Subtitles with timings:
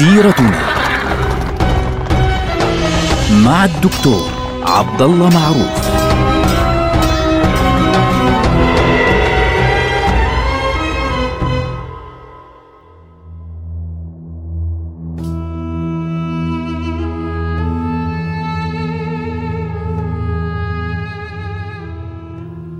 [0.00, 0.50] سيرتنا
[3.44, 4.30] مع الدكتور
[4.62, 5.90] عبد الله معروف.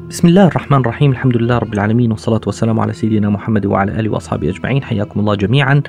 [0.09, 4.11] بسم الله الرحمن الرحيم الحمد لله رب العالمين والصلاة والسلام على سيدنا محمد وعلى آله
[4.11, 5.83] وأصحابه أجمعين حياكم الله جميعا.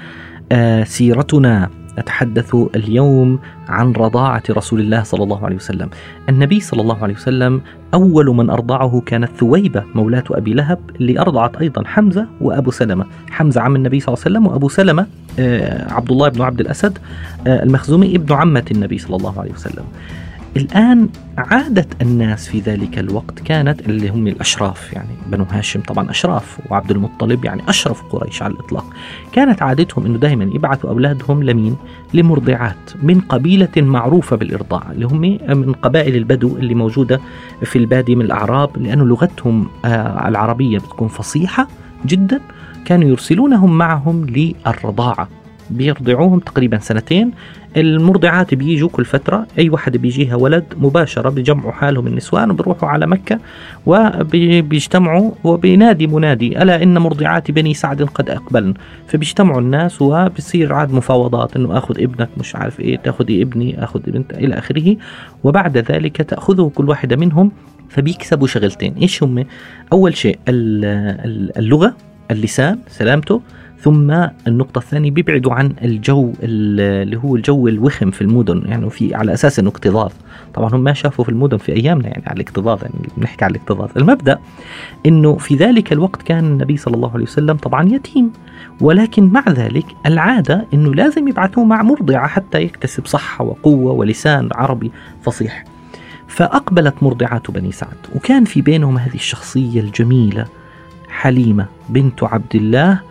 [0.84, 1.70] سيرتنا
[2.00, 5.90] نتحدث اليوم عن رضاعة رسول الله صلى الله عليه وسلم.
[6.30, 7.62] النبي صلى الله عليه وسلم
[7.94, 13.06] أول من أرضعه كانت ثويبة مولاة أبي لهب اللي أرضعت أيضا حمزة وأبو سلمة.
[13.30, 15.06] حمزة عم النبي صلى الله عليه وسلم وأبو سلمة
[15.40, 16.98] آه عبد الله بن عبد الأسد
[17.48, 19.84] آه المخزومي ابن عمة النبي صلى الله عليه وسلم.
[20.58, 26.60] الآن عادة الناس في ذلك الوقت كانت اللي هم الأشراف يعني بنو هاشم طبعا أشراف
[26.70, 28.86] وعبد المطلب يعني أشرف قريش على الإطلاق.
[29.32, 31.76] كانت عادتهم أنه دائما يبعثوا أولادهم لمين؟
[32.14, 35.22] لمرضعات من قبيلة معروفة بالإرضاع اللي هم
[35.58, 37.20] من قبائل البدو اللي موجودة
[37.64, 41.68] في البادية من الأعراب لأنه لغتهم آه العربية بتكون فصيحة
[42.06, 42.40] جدا
[42.86, 45.28] كانوا يرسلونهم معهم للرضاعة.
[45.72, 47.32] بيرضعوهم تقريبا سنتين.
[47.78, 49.48] المرضعات بيجوا كل فترة.
[49.60, 53.40] أي واحدة بيجيها ولد مباشرة بيجمعوا حالهم النسوان وبيروحوا على مكة
[53.86, 58.74] وبيجتمعوا وبينادي منادي ألا إن مرضعات بني سعد قد أقبلن.
[59.08, 64.34] فبيجتمعوا الناس وبصير عاد مفاوضات إنه أخذ ابنك مش عارف إيه تأخذي ابني أخذ بنت
[64.34, 64.98] إلى آخره.
[65.44, 67.52] وبعد ذلك تأخذه كل واحدة منهم
[67.90, 68.94] فبيكسبوا شغلتين.
[69.02, 69.46] إيش هم؟
[69.94, 71.96] أول شيء اللغة
[72.32, 73.42] اللسان سلامته.
[73.82, 74.12] ثم
[74.48, 79.60] النقطة الثانية بيبعدوا عن الجو اللي هو الجو الوخم في المدن يعني في على أساس
[79.60, 80.12] أنه اكتظاظ
[80.54, 83.90] طبعا هم ما شافوا في المدن في أيامنا يعني على الاكتظاظ يعني بنحكي على الاكتظاظ
[83.98, 84.40] المبدأ
[85.06, 88.32] أنه في ذلك الوقت كان النبي صلى الله عليه وسلم طبعا يتيم
[88.82, 94.92] ولكن مع ذلك العادة أنه لازم يبعثوه مع مرضعة حتى يكتسب صحة وقوة ولسان عربي
[95.22, 95.64] فصيح.
[96.28, 100.46] فأقبلت مرضعات بني سعد وكان في بينهم هذه الشخصية الجميلة
[101.10, 103.11] حليمة بنت عبد الله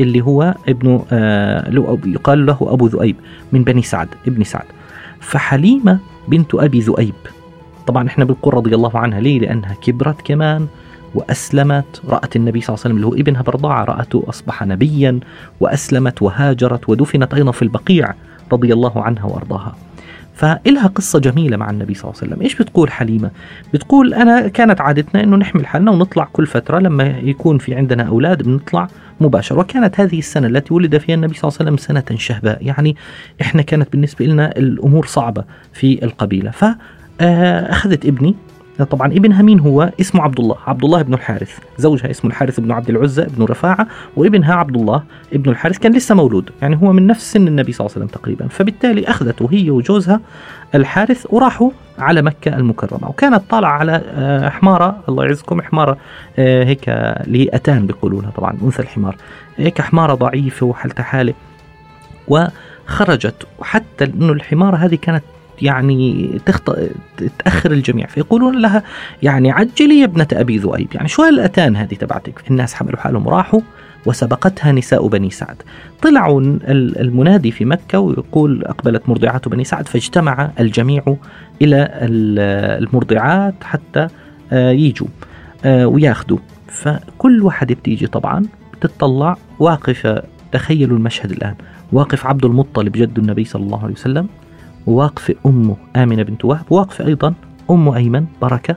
[0.00, 3.16] اللي هو ابن آه يقال له أبو ذؤيب
[3.52, 4.64] من بني سعد ابن سعد.
[5.20, 7.14] فحليمة بنت أبي ذؤيب.
[7.86, 9.20] طبعا إحنا بنقول رضي الله عنها.
[9.20, 10.66] ليه؟ لأنها كبرت كمان
[11.14, 12.02] وأسلمت.
[12.08, 13.84] رأت النبي صلى الله عليه وسلم اللي هو ابنها برضاعة.
[13.84, 15.20] رأته أصبح نبيا
[15.60, 18.14] وأسلمت وهاجرت ودفنت أيضا في البقيع
[18.52, 19.76] رضي الله عنها وأرضاها.
[20.34, 22.42] فإلها قصة جميلة مع النبي صلى الله عليه وسلم.
[22.42, 23.30] إيش بتقول حليمة؟
[23.74, 28.42] بتقول أنا كانت عادتنا أنه نحمل حالنا ونطلع كل فترة لما يكون في عندنا أولاد
[28.42, 28.88] بنطلع
[29.20, 29.58] مباشرة.
[29.58, 32.66] وكانت هذه السنة التي ولد فيها النبي صلى الله عليه وسلم سنة شهباء.
[32.66, 32.96] يعني
[33.40, 36.50] إحنا كانت بالنسبة لنا الأمور صعبة في القبيلة.
[36.50, 38.34] فأخذت ابني
[38.82, 42.72] طبعا ابنها مين هو؟ اسمه عبد الله، عبد الله بن الحارث، زوجها اسمه الحارث بن
[42.72, 43.86] عبد العزى بن رفاعة،
[44.16, 45.02] وابنها عبد الله
[45.32, 48.20] ابن الحارث كان لسه مولود، يعني هو من نفس سن النبي صلى الله عليه وسلم
[48.20, 50.20] تقريبا، فبالتالي أخذته هي وجوزها
[50.74, 55.98] الحارث وراحوا على مكة المكرمة، وكانت طالعة على حمارة الله يعزكم حمارة
[56.36, 59.16] هيك اللي هي أتان بيقولوا طبعا أنثى الحمار،
[59.56, 61.34] هيك حمارة ضعيفة وحالتها حالة.
[62.28, 65.24] وخرجت وحتى إنه الحمارة هذه كانت
[65.62, 66.76] يعني تخط...
[67.38, 68.82] تأخر الجميع فيقولون لها
[69.22, 70.88] يعني عجلي يا ابنة أبي ذؤيب.
[70.94, 73.60] يعني شو هالأتان هذه تبعتك؟ الناس حملوا حالهم راحوا
[74.06, 75.56] وسبقتها نساء بني سعد.
[76.02, 81.16] طلعوا المنادي في مكة ويقول أقبلت مرضعات بني سعد فاجتمع الجميع
[81.62, 81.88] إلى
[82.80, 84.08] المرضعات حتى
[84.52, 85.08] يجوا
[85.66, 86.38] وياخذوا.
[86.68, 90.22] فكل واحد بتيجي طبعا بتطلع واقفة
[90.52, 91.54] تخيلوا المشهد الآن
[91.92, 94.28] واقف عبد المطلب جد النبي صلى الله عليه وسلم.
[94.86, 97.34] وواقفة أمه آمنة بنت وهب واقفة أيضا
[97.70, 98.76] أم أيمن بركة.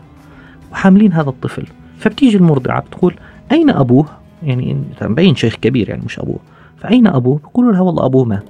[0.72, 1.66] وحاملين هذا الطفل.
[1.98, 3.16] فبتيجي المرضعة بتقول
[3.52, 4.06] أين أبوه؟
[4.44, 6.40] يعني مبين شيخ كبير يعني مش أبوه.
[6.78, 8.44] فأين أبوه؟ بيقولوا لها والله أبوه مات.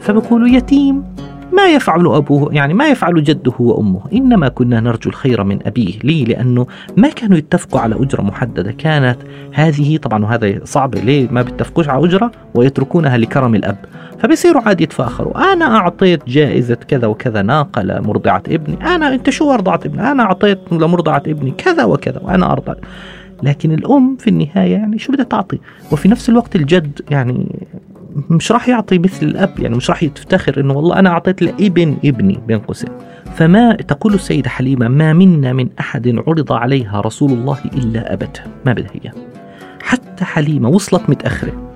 [0.00, 1.13] فبقولوا يتيم.
[1.56, 4.00] ما يفعل أبوه يعني ما يفعل جده وأمه.
[4.12, 5.98] إنما كنا نرجو الخير من أبيه.
[6.04, 6.66] ليه؟ لأنه
[6.96, 8.72] ما كانوا يتفقوا على أجرة محددة.
[8.72, 9.16] كانت
[9.52, 13.76] هذه طبعا وهذا صعب ليه ما بيتفقوش على أجرة؟ ويتركونها لكرم الأب.
[14.18, 15.52] فبيصيروا عادي يتفاخروا.
[15.52, 18.94] أنا أعطيت جائزة كذا وكذا ناقة لمرضعة ابني.
[18.94, 22.74] أنا أنت شو أرضعت ابني؟ أنا أعطيت لمرضعة ابني كذا وكذا وأنا أرضع
[23.42, 25.58] لكن الأم في النهاية يعني شو بدها تعطي؟
[25.92, 27.66] وفي نفس الوقت الجد يعني
[28.30, 32.40] مش راح يعطي مثل الأب يعني مش راح يفتخر إنه والله أنا أعطيت لابن ابني
[32.46, 32.90] بين قوسين.
[33.34, 38.42] فما تقول السيدة حليمة ما منا من أحد عرض عليها رسول الله إلا أبته.
[38.66, 39.12] ما بدها إياه.
[39.82, 41.70] حتى حليمة وصلت متأخرة.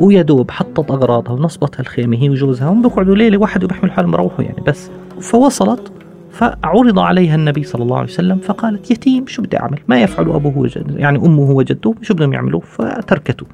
[0.00, 2.68] ويا دوب حطت أغراضها ونصبتها الخيمة هي وجوزها.
[2.68, 4.90] هم بيقعدوا ليلة واحد وبيحملوا حالهم يروحوا يعني بس.
[5.20, 5.92] فوصلت
[6.30, 10.58] فعرض عليها النبي صلى الله عليه وسلم فقالت يتيم شو بدي أعمل؟ ما يفعل أبوه
[10.58, 13.46] وجد يعني أمه وجده شو بدهم يعملوا؟ فتركته.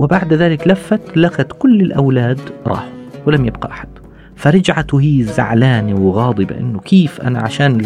[0.00, 2.88] وبعد ذلك لفت لقت كل الأولاد راحوا
[3.26, 3.88] ولم يبقى أحد.
[4.36, 7.80] فرجعت وهي زعلانة وغاضبة إنه كيف أنا عشان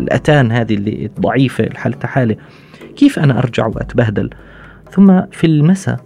[0.00, 2.36] الأتان هذه اللي ضعيفة حالتها حالة
[2.96, 4.30] كيف أنا أرجع وأتبهدل؟
[4.90, 6.00] ثم في المساء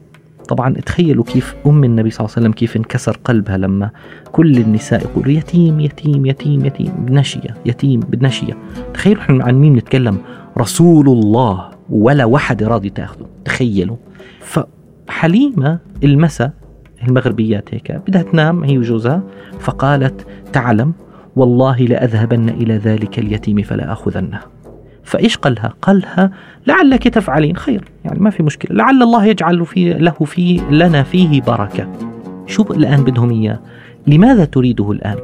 [0.49, 3.91] طبعا تخيلوا كيف أم النبي صلى الله عليه وسلم كيف انكسر قلبها لما
[4.33, 8.57] كل النساء يقولوا يتيم يتيم يتيم يتيم بنشية يتيم بنشية
[8.95, 10.19] تخيلوا إحنا عن مين نتكلم؟
[10.59, 13.27] رسول الله ولا واحد راضي تأخذه.
[13.45, 13.97] تخيلوا.
[15.07, 16.53] فحليمة المساء
[17.09, 19.23] المغربيات هيك بدها تنام هي وجوزها.
[19.61, 20.93] فقالت تعلم
[21.37, 24.41] والله لأذهبن إلى ذلك اليتيم فلا أخذنه.
[25.03, 26.31] فإيش قالها؟ قالها
[26.67, 27.57] لعلك تفعلين.
[27.57, 28.77] خير يعني ما في مشكلة.
[28.77, 31.93] لعل الله يجعل في له فيه لنا فيه بركة.
[32.47, 33.61] شو الآن بدهم إياه؟
[34.07, 35.17] لماذا تريده الآن؟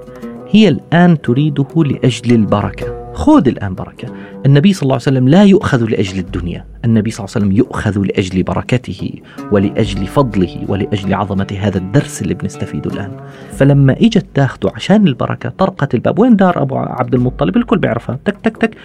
[0.50, 2.99] هي الآن تريده لأجل البركة.
[3.20, 4.08] خذ الآن بركة.
[4.46, 6.64] النبي صلى الله عليه وسلم لا يؤخذ لأجل الدنيا.
[6.84, 9.12] النبي صلى الله عليه وسلم يؤخذ لأجل بركته
[9.52, 13.10] ولأجل فضله ولأجل عظمة هذا الدرس اللي بنستفيده الآن.
[13.52, 16.18] فلما إجت تاخده عشان البركة طرقت الباب.
[16.18, 18.18] وين دار أبو عبد المطلب؟ الكل بيعرفها.
[18.24, 18.76] تك تك تك.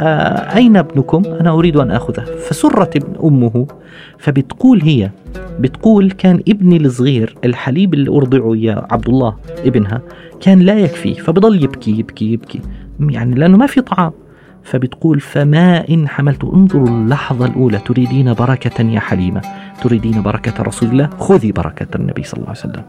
[0.00, 3.66] آه أين ابنكم؟ أنا أريد أن أخذه فسرت ابن أمه.
[4.18, 5.10] فبتقول هي
[5.60, 10.00] بتقول كان ابني الصغير الحليب اللي أرضعه إياه عبد الله ابنها
[10.40, 12.60] كان لا يكفي فبضل يبكي يبكي يبكي.
[13.10, 14.12] يعني لأنه ما في طعام.
[14.64, 17.78] فبتقول فما إن حملت انظروا اللحظة الأولى.
[17.78, 19.42] تريدين بركة يا حليمة.
[19.82, 21.10] تريدين بركة رسول الله.
[21.18, 22.82] خذي بركة النبي صلى الله عليه وسلم.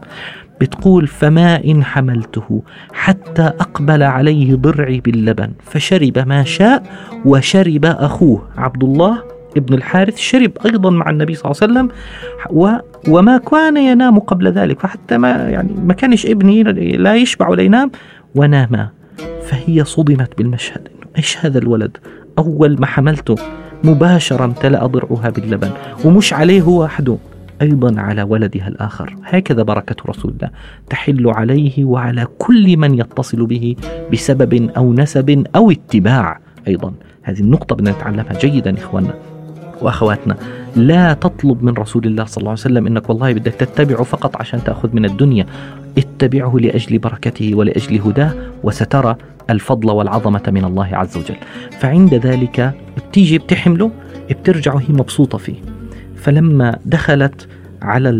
[0.60, 2.62] بتقول فما إن حملته
[2.92, 5.50] حتى أقبل عليه ضرعي باللبن.
[5.62, 6.82] فشرب ما شاء
[7.24, 8.48] وشرب أخوه.
[8.56, 9.22] عبد الله
[9.56, 11.88] ابن الحارث شرب أيضا مع النبي صلى الله عليه وسلم.
[12.50, 12.70] و
[13.08, 14.80] وما كان ينام قبل ذلك.
[14.80, 16.62] فحتى ما يعني ما كانش ابني
[16.96, 17.90] لا يشبع ولا ينام
[18.34, 18.88] وناما.
[19.42, 20.88] فهي صدمت بالمشهد.
[21.16, 21.96] إيش هذا الولد؟
[22.38, 23.34] أول ما حملته
[23.84, 25.70] مباشرة امتلأ ضرعها باللبن
[26.04, 27.16] ومش عليه هو وحده
[27.62, 29.16] أيضا على ولدها الآخر.
[29.24, 30.50] هكذا بركة رسول الله.
[30.90, 33.76] تحل عليه وعلى كل من يتصل به
[34.12, 36.40] بسبب أو نسب أو اتباع.
[36.68, 36.92] أيضا.
[37.22, 39.14] هذه النقطة بدنا نتعلمها جيدا إخواننا
[39.80, 40.36] وأخواتنا.
[40.76, 44.64] لا تطلب من رسول الله صلى الله عليه وسلم إنك والله بدك تتبعه فقط عشان
[44.64, 45.46] تأخذ من الدنيا.
[45.98, 48.32] اتبعه لأجل بركته ولأجل هداه
[48.62, 49.16] وسترى
[49.50, 51.36] الفضل والعظمة من الله عز وجل.
[51.80, 53.90] فعند ذلك بتيجي بتحمله
[54.30, 55.54] بترجع وهي مبسوطة فيه.
[56.16, 57.48] فلما دخلت
[57.82, 58.10] على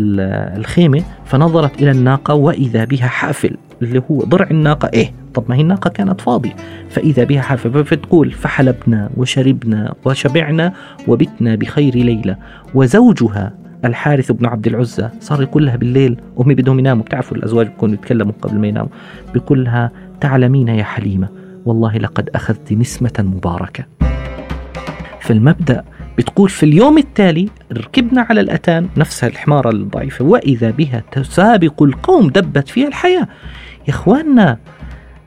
[0.57, 5.61] الخيمة فنظرت إلى الناقة وإذا بها حافل اللي هو ضرع الناقة إيه؟ طب ما هي
[5.61, 6.55] الناقة كانت فاضية.
[6.89, 10.73] فإذا بها حافة فتقول فحلبنا وشربنا وشبعنا
[11.07, 12.37] وبتنا بخير ليلة.
[12.73, 13.53] وزوجها
[13.85, 17.03] الحارث بن عبد العزة صار يقول لها بالليل أمي بدهم يناموا.
[17.03, 18.89] بتعرفوا الأزواج بيكونوا يتكلموا قبل ما يناموا.
[19.33, 19.91] بيقول لها
[20.21, 21.29] تعلمين يا حليمة
[21.65, 23.83] والله لقد أخذت نسمة مباركة.
[25.21, 25.83] فالمبدأ
[26.17, 32.67] بتقول في اليوم التالي ركبنا على الأتان نفسها الحمارة الضعيفة وإذا بها تسابق القوم دبت
[32.67, 33.27] فيها الحياة.
[33.87, 34.57] يا إخواننا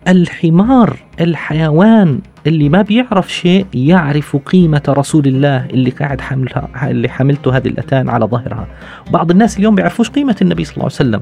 [0.09, 7.57] الحمار الحيوان اللي ما بيعرف شيء يعرف قيمة رسول الله اللي قاعد حملها اللي حملته
[7.57, 8.67] هذه الأتان على ظهرها.
[9.11, 11.21] بعض الناس اليوم بيعرفوش قيمة النبي صلى الله عليه وسلم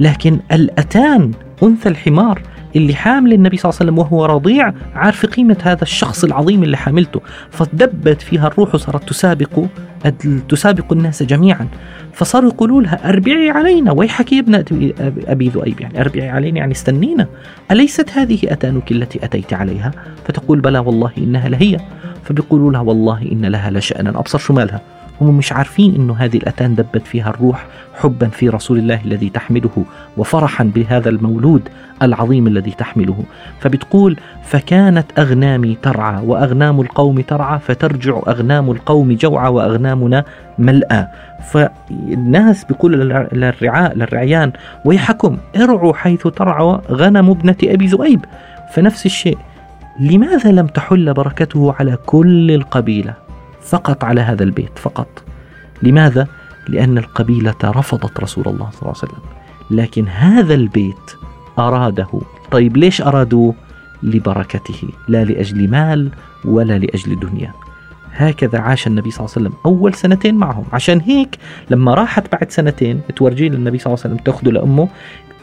[0.00, 1.32] لكن الأتان
[1.62, 2.42] أنثى الحمار
[2.78, 6.76] اللي حامل النبي صلى الله عليه وسلم وهو رضيع عارف قيمة هذا الشخص العظيم اللي
[6.76, 7.20] حاملته.
[7.50, 9.64] فدبت فيها الروح وصارت تسابق
[10.48, 11.68] تسابق الناس جميعا.
[12.12, 13.92] فصاروا يقولوا لها أربعي علينا.
[13.92, 14.54] ويحك يا ابن
[15.26, 17.26] أبي ذؤيب يعني أربعي علينا يعني استنينا.
[17.70, 19.90] أليست هذه أتانك التي أتيت عليها؟
[20.24, 21.76] فتقول بلى والله إنها لهي.
[22.24, 24.10] فبيقولوا لها والله إن لها لشأنا.
[24.10, 24.80] أبصر شو مالها.
[25.20, 27.66] هم مش عارفين إنه هذه الأتان دبت فيها الروح
[28.00, 29.84] حبا في رسول الله الذي تحمله
[30.16, 31.68] وفرحا بهذا المولود
[32.02, 33.24] العظيم الذي تحمله.
[33.60, 40.24] فبتقول فكانت أغنامي ترعى وأغنام القوم ترعى فترجع أغنام القوم جوعى وأغنامنا
[40.58, 41.06] ملأى.
[41.52, 42.92] فالناس بيقول
[43.32, 44.52] للرعاء للرعيان
[44.84, 48.24] ويحكم ارعوا حيث ترعى غنم ابنة أبي ذؤيب.
[48.74, 49.38] فنفس الشيء
[50.00, 53.27] لماذا لم تحل بركته على كل القبيلة؟
[53.68, 55.24] فقط على هذا البيت فقط.
[55.82, 56.26] لماذا؟
[56.68, 59.22] لأن القبيلة رفضت رسول الله صلى الله عليه وسلم.
[59.70, 61.14] لكن هذا البيت
[61.58, 62.08] أراده.
[62.50, 63.54] طيب ليش أرادوه؟
[64.02, 64.88] لبركته.
[65.08, 66.10] لا لأجل مال
[66.44, 67.52] ولا لأجل دنيا.
[68.12, 70.64] هكذا عاش النبي صلى الله عليه وسلم أول سنتين معهم.
[70.72, 71.38] عشان هيك
[71.70, 74.88] لما راحت بعد سنتين تورجيه للنبي صلى الله عليه وسلم تأخذه لأمه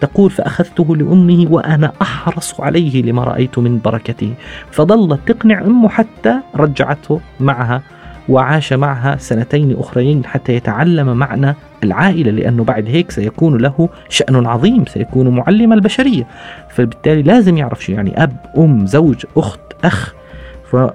[0.02, 4.34] تقول فأخذته لأمه وأنا أحرص عليه لما رأيت من بركته.
[4.72, 7.82] فظلت تقنع أمه حتى رجعته معها
[8.30, 14.86] وعاش معها سنتين أخرين حتى يتعلم معنى العائلة لأنه بعد هيك سيكون له شأن عظيم
[14.86, 16.28] سيكون معلم البشرية.
[16.70, 20.14] فبالتالي لازم يعرف شيء يعني أب أم زوج أخت أخ.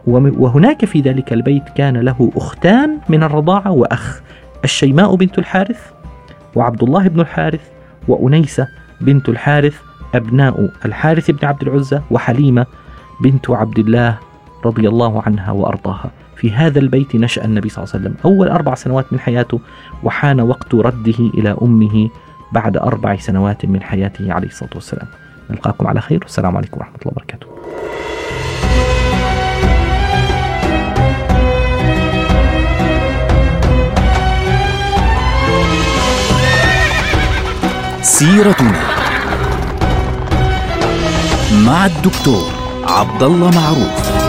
[0.06, 4.20] وهناك في ذلك البيت كان له أختان من الرضاعة وأخ.
[4.64, 5.80] الشيماء بنت الحارث
[6.54, 7.60] وعبد الله بن الحارث
[8.08, 8.68] وأنيسة
[9.00, 9.74] بنت الحارث
[10.14, 12.66] أبناء الحارث بن عبد العزى وحليمة
[13.22, 14.18] بنت عبد الله
[14.64, 16.10] رضي الله عنها وأرضاها.
[16.36, 18.16] في هذا البيت نشأ النبي صلى الله عليه وسلم.
[18.24, 19.60] أول أربع سنوات من حياته
[20.02, 22.10] وحان وقت رده إلى أمه
[22.52, 25.06] بعد أربع سنوات من حياته عليه الصلاة والسلام.
[25.50, 26.18] نلقاكم على خير.
[26.22, 27.46] والسلام عليكم ورحمة الله وبركاته.
[38.02, 38.80] سيرتنا
[41.66, 42.50] مع الدكتور
[42.84, 44.19] عبد الله معروف.